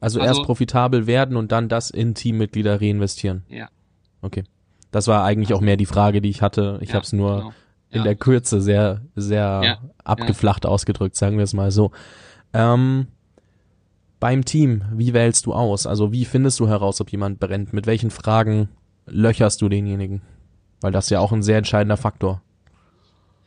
[0.00, 3.44] Also, also erst profitabel werden und dann das in Teammitglieder reinvestieren.
[3.48, 3.68] Ja.
[4.22, 4.44] Okay.
[4.90, 6.78] Das war eigentlich auch mehr die Frage, die ich hatte.
[6.80, 7.52] Ich ja, habe es nur genau.
[7.90, 8.04] in ja.
[8.04, 9.78] der Kürze sehr, sehr ja.
[10.02, 11.92] abgeflacht ausgedrückt, sagen wir es mal so.
[12.52, 13.06] Ähm,
[14.18, 15.86] beim Team, wie wählst du aus?
[15.86, 17.72] Also wie findest du heraus, ob jemand brennt?
[17.72, 18.68] Mit welchen Fragen
[19.06, 20.22] löcherst du denjenigen?
[20.80, 22.42] Weil das ist ja auch ein sehr entscheidender Faktor.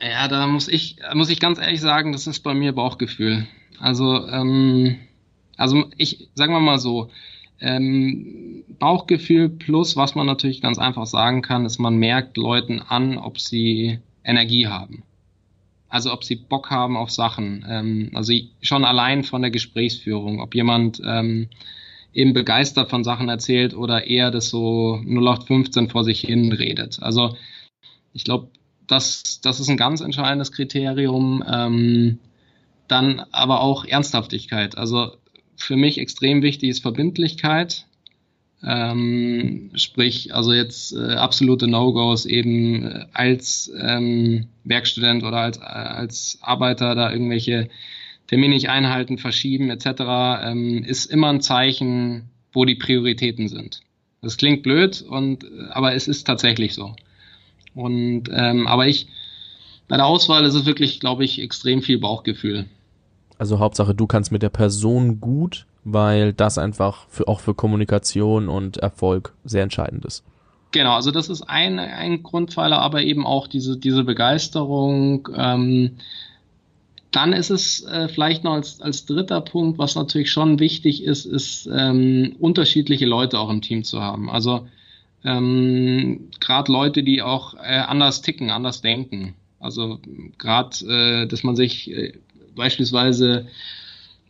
[0.03, 3.47] Ja, da muss ich, muss ich ganz ehrlich sagen, das ist bei mir Bauchgefühl.
[3.79, 4.97] Also, ähm,
[5.55, 7.09] also ich, sagen wir mal so,
[7.61, 13.17] ähm, Bauchgefühl plus, was man natürlich ganz einfach sagen kann, ist, man merkt Leuten an,
[13.17, 15.03] ob sie Energie haben.
[15.87, 17.65] Also ob sie Bock haben auf Sachen.
[17.69, 21.47] Ähm, also schon allein von der Gesprächsführung, ob jemand ähm,
[22.13, 27.01] eben begeistert von Sachen erzählt oder eher das so 0815 vor sich hin redet.
[27.01, 27.37] Also
[28.11, 28.49] ich glaube,
[28.87, 31.43] das, das ist ein ganz entscheidendes Kriterium.
[31.47, 32.19] Ähm,
[32.87, 34.77] dann aber auch Ernsthaftigkeit.
[34.77, 35.17] Also
[35.55, 37.85] für mich extrem wichtig ist Verbindlichkeit.
[38.65, 45.61] Ähm, sprich, also jetzt äh, absolute No-Gos eben äh, als ähm, Werkstudent oder als, äh,
[45.63, 47.69] als Arbeiter da irgendwelche
[48.27, 50.45] Termine nicht einhalten, verschieben etc.
[50.45, 53.81] Ähm, ist immer ein Zeichen, wo die Prioritäten sind.
[54.21, 56.95] Das klingt blöd, und, äh, aber es ist tatsächlich so.
[57.75, 59.07] Und ähm, aber ich
[59.87, 62.65] bei der Auswahl ist es wirklich, glaube ich, extrem viel Bauchgefühl.
[63.37, 68.47] Also Hauptsache, du kannst mit der Person gut, weil das einfach für, auch für Kommunikation
[68.47, 70.23] und Erfolg sehr entscheidend ist.
[70.71, 75.29] Genau, also das ist ein, ein Grundpfeiler, aber eben auch diese, diese Begeisterung.
[75.35, 75.97] Ähm,
[77.11, 81.25] dann ist es äh, vielleicht noch als, als dritter Punkt, was natürlich schon wichtig ist,
[81.25, 84.31] ist ähm, unterschiedliche Leute auch im Team zu haben.
[84.31, 84.67] Also
[85.23, 89.35] ähm, gerade Leute, die auch äh, anders ticken, anders denken.
[89.59, 89.99] Also
[90.37, 92.13] gerade, äh, dass man sich äh,
[92.55, 93.47] beispielsweise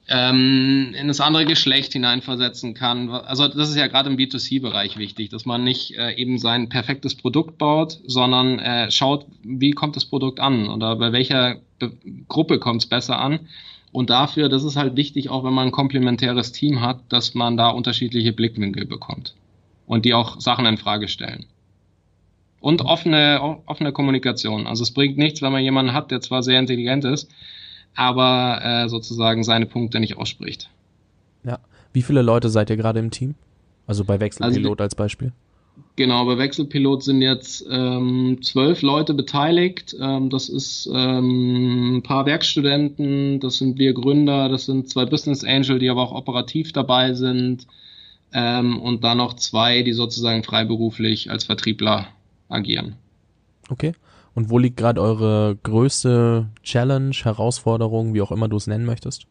[0.08, 3.10] ähm, in das andere Geschlecht hineinversetzen kann.
[3.10, 7.16] Also das ist ja gerade im B2C-Bereich wichtig, dass man nicht äh, eben sein perfektes
[7.16, 11.94] Produkt baut, sondern äh, schaut, wie kommt das Produkt an oder bei welcher Be
[12.28, 13.48] Gruppe kommt es besser an.
[13.92, 17.58] Und dafür, das ist halt wichtig, auch wenn man ein komplementäres Team hat, dass man
[17.58, 19.36] da unterschiedliche Blickwinkel bekommt
[19.86, 21.46] und die auch Sachen in Frage stellen.
[22.60, 24.68] Und offene, offene Kommunikation.
[24.68, 27.30] Also es bringt nichts, wenn man jemanden hat, der zwar sehr intelligent ist,
[27.94, 30.70] aber äh, sozusagen seine Punkte nicht ausspricht.
[31.44, 31.60] Ja.
[31.92, 33.36] Wie viele Leute seid ihr gerade im Team?
[33.86, 35.34] Also bei Wechselpilot also, als Beispiel?
[35.96, 39.96] Genau, bei Wechselpilot sind jetzt ähm, zwölf Leute beteiligt.
[40.00, 45.44] Ähm, das ist ähm, ein paar Werkstudenten, das sind wir Gründer, das sind zwei Business
[45.44, 47.68] Angel, die aber auch operativ dabei sind.
[48.34, 52.08] Ähm, und dann noch zwei, die sozusagen freiberuflich als Vertriebler
[52.50, 52.96] agieren.
[53.70, 53.94] Okay.
[54.36, 59.28] Und wo liegt gerade eure größte Challenge, Herausforderung, wie auch immer du es nennen möchtest?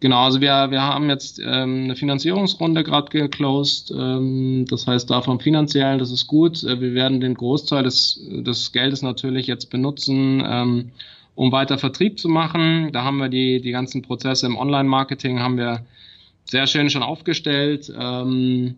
[0.00, 3.90] Genau, also wir, wir haben jetzt ähm, eine Finanzierungsrunde gerade geclosed.
[3.90, 6.62] Ähm, das heißt, davon finanziell, das ist gut.
[6.62, 10.92] Äh, wir werden den Großteil des, des Geldes natürlich jetzt benutzen, ähm,
[11.34, 12.92] um weiter Vertrieb zu machen.
[12.92, 15.84] Da haben wir die, die ganzen Prozesse im Online-Marketing haben wir
[16.50, 17.92] sehr schön schon aufgestellt.
[17.96, 18.76] Ähm,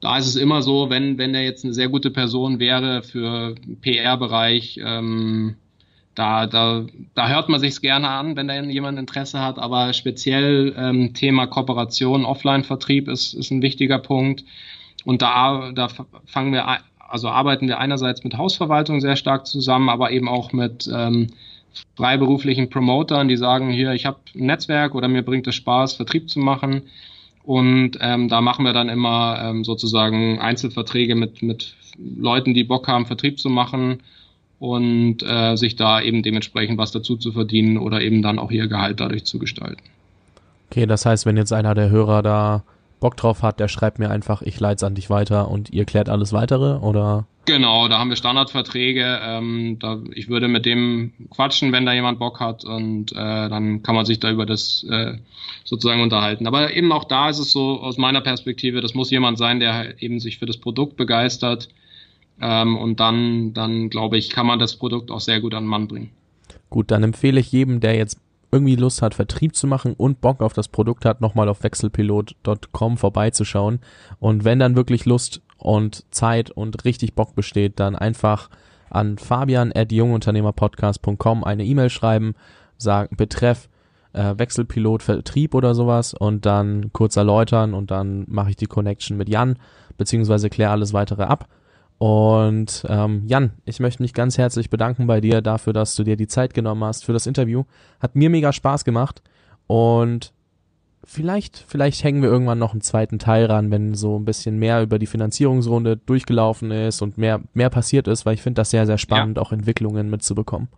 [0.00, 3.56] da ist es immer so, wenn, wenn er jetzt eine sehr gute Person wäre für
[3.80, 5.56] PR-Bereich, ähm,
[6.14, 10.74] da, da, da hört man sich's gerne an, wenn da jemand Interesse hat, aber speziell
[10.76, 14.44] ähm, Thema Kooperation, Offline-Vertrieb ist, ist ein wichtiger Punkt.
[15.04, 15.88] Und da, da
[16.26, 16.66] fangen wir,
[16.98, 21.28] also arbeiten wir einerseits mit Hausverwaltung sehr stark zusammen, aber eben auch mit ähm,
[21.96, 26.30] freiberuflichen Promotern, die sagen, hier, ich habe ein Netzwerk oder mir bringt es Spaß, Vertrieb
[26.30, 26.82] zu machen.
[27.44, 32.88] Und ähm, da machen wir dann immer ähm, sozusagen Einzelverträge mit, mit Leuten, die Bock
[32.88, 34.02] haben, Vertrieb zu machen
[34.58, 38.68] und äh, sich da eben dementsprechend was dazu zu verdienen oder eben dann auch ihr
[38.68, 39.82] Gehalt dadurch zu gestalten.
[40.70, 42.64] Okay, das heißt, wenn jetzt einer der Hörer da
[43.00, 45.84] Bock drauf hat, der schreibt mir einfach, ich leite es an dich weiter und ihr
[45.84, 47.26] klärt alles weitere oder?
[47.48, 49.20] Genau, da haben wir Standardverträge.
[49.22, 53.82] Ähm, da, ich würde mit dem quatschen, wenn da jemand Bock hat und äh, dann
[53.82, 55.14] kann man sich da über das äh,
[55.64, 56.46] sozusagen unterhalten.
[56.46, 60.02] Aber eben auch da ist es so aus meiner Perspektive, das muss jemand sein, der
[60.02, 61.70] eben sich für das Produkt begeistert
[62.38, 65.70] ähm, und dann, dann glaube ich, kann man das Produkt auch sehr gut an den
[65.70, 66.10] Mann bringen.
[66.68, 68.20] Gut, dann empfehle ich jedem, der jetzt
[68.52, 72.98] irgendwie Lust hat, Vertrieb zu machen und Bock auf das Produkt hat, nochmal auf wechselpilot.com
[72.98, 73.80] vorbeizuschauen.
[74.20, 78.48] Und wenn dann wirklich Lust und Zeit und richtig Bock besteht, dann einfach
[78.90, 82.34] an fabian at jungunternehmerpodcast.com eine E-Mail schreiben,
[82.78, 83.68] sagen, betreff
[84.12, 89.16] äh, Wechselpilot Vertrieb oder sowas und dann kurz erläutern und dann mache ich die Connection
[89.16, 89.58] mit Jan,
[89.96, 91.48] beziehungsweise kläre alles weitere ab.
[91.98, 96.16] Und ähm, Jan, ich möchte mich ganz herzlich bedanken bei dir dafür, dass du dir
[96.16, 97.64] die Zeit genommen hast für das Interview.
[97.98, 99.20] Hat mir mega Spaß gemacht
[99.66, 100.32] und
[101.08, 104.82] vielleicht, vielleicht hängen wir irgendwann noch einen zweiten Teil ran, wenn so ein bisschen mehr
[104.82, 108.86] über die Finanzierungsrunde durchgelaufen ist und mehr, mehr passiert ist, weil ich finde das sehr,
[108.86, 109.42] sehr spannend, ja.
[109.42, 110.68] auch Entwicklungen mitzubekommen.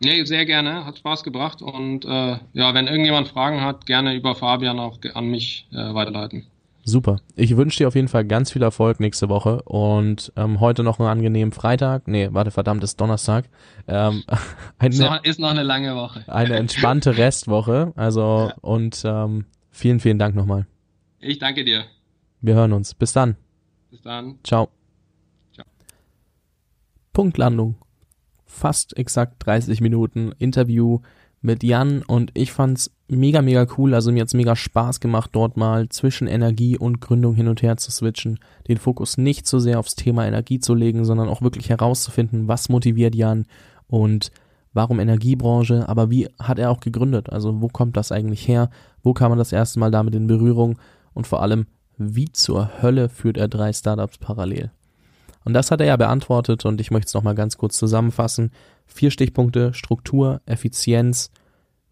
[0.00, 4.34] Nee, sehr gerne, hat Spaß gebracht und äh, ja, wenn irgendjemand Fragen hat, gerne über
[4.34, 6.46] Fabian auch an mich äh, weiterleiten.
[6.84, 7.20] Super.
[7.36, 10.98] Ich wünsche dir auf jeden Fall ganz viel Erfolg nächste Woche und ähm, heute noch
[10.98, 12.08] einen angenehmen Freitag.
[12.08, 13.48] Nee, warte, verdammt, ist Donnerstag.
[13.86, 14.24] Ähm,
[14.78, 16.24] eine, ist, noch, ist noch eine lange Woche.
[16.28, 17.92] Eine entspannte Restwoche.
[17.94, 18.54] Also ja.
[18.62, 20.66] und ähm, vielen, vielen Dank nochmal.
[21.20, 21.84] Ich danke dir.
[22.40, 22.94] Wir hören uns.
[22.94, 23.36] Bis dann.
[23.90, 24.38] Bis dann.
[24.44, 24.68] Ciao.
[25.52, 25.66] Ciao.
[27.12, 27.76] Punktlandung.
[28.46, 31.00] Fast exakt 30 Minuten Interview
[31.40, 33.94] mit Jan und ich fand's mega, mega cool.
[33.94, 37.76] Also mir hat's mega Spaß gemacht, dort mal zwischen Energie und Gründung hin und her
[37.76, 38.38] zu switchen.
[38.66, 42.68] Den Fokus nicht so sehr aufs Thema Energie zu legen, sondern auch wirklich herauszufinden, was
[42.68, 43.46] motiviert Jan
[43.86, 44.30] und
[44.72, 47.30] warum Energiebranche, aber wie hat er auch gegründet?
[47.30, 48.70] Also wo kommt das eigentlich her?
[49.02, 50.78] Wo kam man das erste Mal damit in Berührung?
[51.14, 54.70] Und vor allem, wie zur Hölle führt er drei Startups parallel?
[55.44, 58.52] Und das hat er ja beantwortet und ich möchte es nochmal ganz kurz zusammenfassen.
[58.88, 61.30] Vier Stichpunkte, Struktur, Effizienz,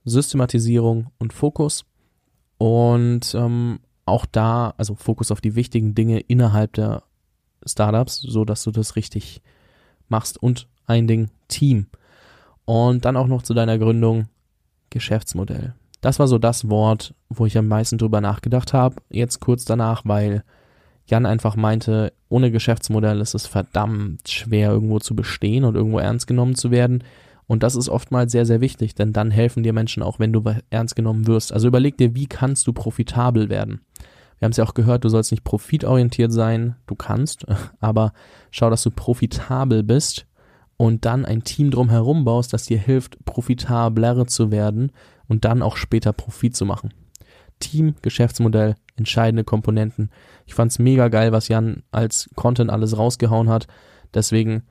[0.04, 1.84] Systematisierung und Fokus.
[2.58, 7.02] Und ähm, auch da, also Fokus auf die wichtigen Dinge innerhalb der
[7.64, 9.42] Startups, so dass du das richtig
[10.08, 10.42] machst.
[10.42, 11.86] Und ein Ding, Team.
[12.64, 14.28] Und dann auch noch zu deiner Gründung,
[14.90, 15.74] Geschäftsmodell.
[16.00, 18.96] Das war so das Wort, wo ich am meisten drüber nachgedacht habe.
[19.10, 20.44] Jetzt kurz danach, weil
[21.06, 26.26] Jan einfach meinte, ohne Geschäftsmodell ist es verdammt schwer, irgendwo zu bestehen und irgendwo ernst
[26.26, 27.04] genommen zu werden.
[27.46, 30.42] Und das ist oftmals sehr, sehr wichtig, denn dann helfen dir Menschen auch, wenn du
[30.70, 31.52] ernst genommen wirst.
[31.52, 33.80] Also überleg dir, wie kannst du profitabel werden?
[34.38, 37.46] Wir haben es ja auch gehört, du sollst nicht profitorientiert sein, du kannst,
[37.80, 38.12] aber
[38.50, 40.26] schau, dass du profitabel bist
[40.76, 44.92] und dann ein Team drumherum baust, das dir hilft, profitabler zu werden
[45.28, 46.90] und dann auch später Profit zu machen.
[47.60, 50.10] Team, Geschäftsmodell, entscheidende Komponenten.
[50.46, 53.66] Ich fand's mega geil, was Jan als Content alles rausgehauen hat.
[54.14, 54.62] Deswegen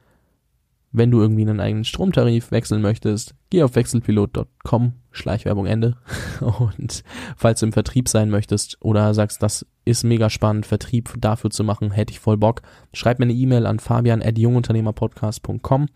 [0.98, 5.98] wenn du irgendwie einen eigenen Stromtarif wechseln möchtest, geh auf wechselpilot.com, Schleichwerbung Ende.
[6.40, 7.04] Und
[7.36, 11.66] falls du im Vertrieb sein möchtest oder sagst, das ist mega spannend, Vertrieb dafür zu
[11.66, 12.62] machen, hätte ich voll Bock,
[12.94, 15.88] schreib mir eine E-Mail an fabian.jungunternehmerpodcast.com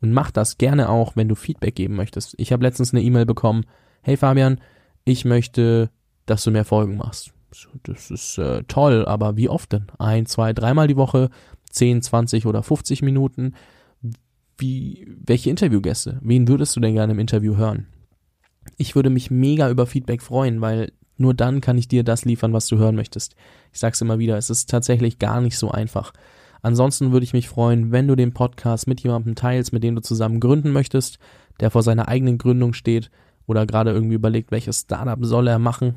[0.00, 2.34] und mach das gerne auch, wenn du Feedback geben möchtest.
[2.38, 3.66] Ich habe letztens eine E-Mail bekommen,
[4.02, 4.60] hey Fabian,
[5.04, 5.90] ich möchte,
[6.26, 7.32] dass du mehr Folgen machst.
[7.84, 9.86] Das ist äh, toll, aber wie oft denn?
[9.98, 11.30] Ein, zwei, dreimal die Woche,
[11.70, 13.54] 10, 20 oder 50 Minuten?
[14.58, 16.18] wie, welche Interviewgäste?
[16.22, 17.86] Wen würdest du denn gerne im Interview hören?
[18.76, 22.52] Ich würde mich mega über Feedback freuen, weil nur dann kann ich dir das liefern,
[22.52, 23.36] was du hören möchtest.
[23.72, 26.12] Ich sag's immer wieder, es ist tatsächlich gar nicht so einfach.
[26.62, 30.02] Ansonsten würde ich mich freuen, wenn du den Podcast mit jemandem teilst, mit dem du
[30.02, 31.18] zusammen gründen möchtest,
[31.60, 33.10] der vor seiner eigenen Gründung steht
[33.46, 35.96] oder gerade irgendwie überlegt, welches Startup soll er machen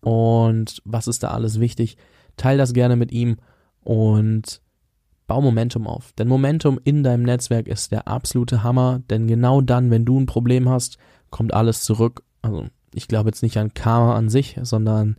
[0.00, 1.96] und was ist da alles wichtig.
[2.36, 3.36] Teil das gerne mit ihm
[3.82, 4.60] und
[5.26, 6.12] Bau Momentum auf.
[6.12, 10.26] Denn Momentum in deinem Netzwerk ist der absolute Hammer, denn genau dann, wenn du ein
[10.26, 10.98] Problem hast,
[11.30, 12.22] kommt alles zurück.
[12.40, 15.16] Also ich glaube jetzt nicht an Karma an sich, sondern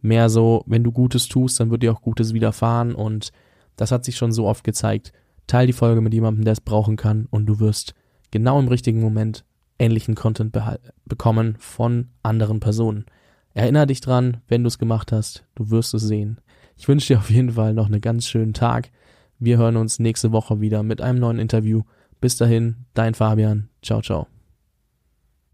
[0.00, 3.30] mehr so, wenn du Gutes tust, dann wird dir auch Gutes widerfahren und
[3.76, 5.12] das hat sich schon so oft gezeigt.
[5.46, 7.94] Teil die Folge mit jemandem, der es brauchen kann und du wirst
[8.30, 9.44] genau im richtigen Moment
[9.78, 10.56] ähnlichen Content
[11.04, 13.06] bekommen von anderen Personen.
[13.54, 16.38] Erinner dich dran, wenn du es gemacht hast, du wirst es sehen.
[16.76, 18.90] Ich wünsche dir auf jeden Fall noch einen ganz schönen Tag.
[19.38, 21.82] Wir hören uns nächste Woche wieder mit einem neuen Interview.
[22.20, 23.68] Bis dahin, dein Fabian.
[23.82, 24.31] Ciao, ciao.